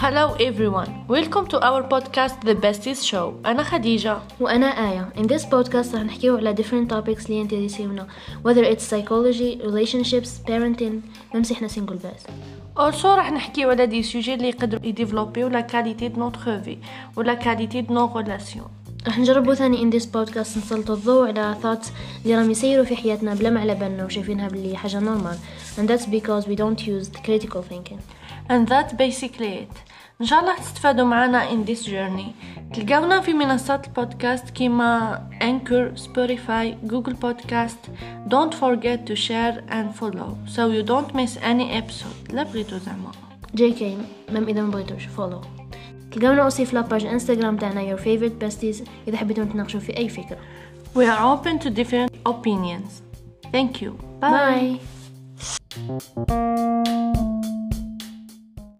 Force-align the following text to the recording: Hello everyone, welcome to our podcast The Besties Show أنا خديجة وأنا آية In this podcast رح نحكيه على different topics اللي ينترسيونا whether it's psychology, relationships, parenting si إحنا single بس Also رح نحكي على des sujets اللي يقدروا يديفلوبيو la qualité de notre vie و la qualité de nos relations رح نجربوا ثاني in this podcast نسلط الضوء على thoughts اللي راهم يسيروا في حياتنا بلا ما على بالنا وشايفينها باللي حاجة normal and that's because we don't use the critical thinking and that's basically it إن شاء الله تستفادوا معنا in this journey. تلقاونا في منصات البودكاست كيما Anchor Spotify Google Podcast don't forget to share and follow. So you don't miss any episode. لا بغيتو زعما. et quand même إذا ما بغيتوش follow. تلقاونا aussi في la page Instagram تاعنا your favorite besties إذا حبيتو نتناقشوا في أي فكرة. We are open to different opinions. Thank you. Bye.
Hello 0.00 0.36
everyone, 0.38 0.90
welcome 1.08 1.48
to 1.48 1.58
our 1.68 1.82
podcast 1.82 2.40
The 2.44 2.54
Besties 2.54 3.02
Show 3.04 3.34
أنا 3.46 3.62
خديجة 3.62 4.18
وأنا 4.40 4.66
آية 4.66 5.08
In 5.16 5.26
this 5.26 5.44
podcast 5.44 5.94
رح 5.94 6.02
نحكيه 6.02 6.32
على 6.32 6.54
different 6.54 6.90
topics 6.90 7.26
اللي 7.26 7.36
ينترسيونا 7.40 8.06
whether 8.44 8.64
it's 8.64 8.82
psychology, 8.82 9.60
relationships, 9.62 10.28
parenting 10.48 11.02
si 11.42 11.52
إحنا 11.52 11.68
single 11.68 11.92
بس 12.06 12.26
Also 12.76 13.04
رح 13.06 13.32
نحكي 13.32 13.64
على 13.64 13.86
des 13.86 14.02
sujets 14.02 14.34
اللي 14.34 14.48
يقدروا 14.48 14.86
يديفلوبيو 14.86 15.48
la 15.48 15.60
qualité 15.60 16.08
de 16.08 16.20
notre 16.20 16.60
vie 16.60 16.78
و 17.16 17.22
la 17.22 17.34
qualité 17.34 17.80
de 17.80 17.94
nos 17.94 18.18
relations 18.18 18.68
رح 19.08 19.18
نجربوا 19.18 19.54
ثاني 19.54 19.76
in 19.90 19.94
this 19.94 20.04
podcast 20.06 20.56
نسلط 20.58 20.90
الضوء 20.90 21.28
على 21.28 21.56
thoughts 21.62 21.88
اللي 22.24 22.36
راهم 22.36 22.50
يسيروا 22.50 22.84
في 22.84 22.96
حياتنا 22.96 23.34
بلا 23.34 23.50
ما 23.50 23.60
على 23.60 23.74
بالنا 23.74 24.04
وشايفينها 24.04 24.48
باللي 24.48 24.76
حاجة 24.76 25.00
normal 25.00 25.36
and 25.78 25.88
that's 25.88 26.06
because 26.06 26.46
we 26.46 26.56
don't 26.56 26.86
use 26.86 27.08
the 27.08 27.20
critical 27.26 27.62
thinking 27.62 28.00
and 28.50 28.68
that's 28.68 28.92
basically 28.92 29.52
it 29.64 29.87
إن 30.20 30.26
شاء 30.26 30.40
الله 30.40 30.56
تستفادوا 30.56 31.04
معنا 31.04 31.50
in 31.50 31.68
this 31.68 31.86
journey. 31.86 32.34
تلقاونا 32.74 33.20
في 33.20 33.34
منصات 33.34 33.86
البودكاست 33.86 34.50
كيما 34.50 35.22
Anchor 35.42 35.96
Spotify 35.96 36.78
Google 36.84 37.12
Podcast 37.12 37.78
don't 38.28 38.54
forget 38.54 39.10
to 39.10 39.14
share 39.16 39.62
and 39.70 39.94
follow. 40.00 40.36
So 40.46 40.60
you 40.70 40.82
don't 40.82 41.14
miss 41.14 41.36
any 41.36 41.72
episode. 41.82 42.34
لا 42.34 42.42
بغيتو 42.42 42.78
زعما. 42.78 43.12
et 43.54 43.72
quand 43.72 43.98
même 44.32 44.48
إذا 44.48 44.62
ما 44.62 44.70
بغيتوش 44.70 45.06
follow. 45.06 45.46
تلقاونا 46.12 46.42
aussi 46.42 46.64
في 46.66 46.76
la 46.76 46.86
page 46.86 47.06
Instagram 47.06 47.56
تاعنا 47.56 47.96
your 47.96 48.00
favorite 48.00 48.44
besties 48.44 48.88
إذا 49.08 49.16
حبيتو 49.16 49.42
نتناقشوا 49.42 49.80
في 49.80 49.96
أي 49.96 50.08
فكرة. 50.08 50.38
We 50.96 51.00
are 51.00 51.20
open 51.20 51.58
to 51.64 51.70
different 51.70 52.10
opinions. 52.26 53.02
Thank 53.52 53.82
you. 53.82 53.92
Bye. 54.20 54.78